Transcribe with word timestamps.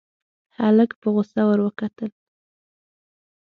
هلک 0.59 0.91
په 1.01 1.07
غوسه 1.13 1.41
ور 1.47 1.59
وکتل. 1.65 2.09